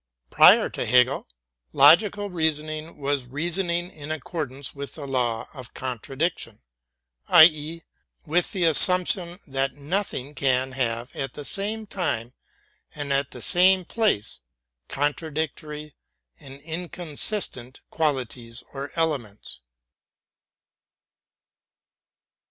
Prior 0.31 0.67
to 0.67 0.83
Hegel, 0.87 1.27
logical 1.73 2.31
reasoning 2.31 2.97
was 2.97 3.27
reasoning 3.27 3.91
in 3.91 4.09
accordance 4.09 4.73
with 4.73 4.95
the 4.95 5.05
law 5.05 5.47
of 5.53 5.75
contradiction, 5.75 6.57
i. 7.27 7.43
e., 7.43 7.83
with 8.25 8.51
the 8.51 8.63
assumption 8.63 9.37
that 9.45 9.73
nothing 9.73 10.33
can 10.33 10.71
have 10.71 11.15
at 11.15 11.35
the 11.35 11.45
same 11.45 11.85
time 11.85 12.33
and 12.95 13.13
at 13.13 13.29
the 13.29 13.43
same 13.43 13.85
place 13.85 14.39
contradictory 14.87 15.93
and 16.39 16.59
inconsistent 16.61 17.81
qual 17.91 18.15
ities 18.15 18.63
or 18.73 18.91
elements. 18.95 19.59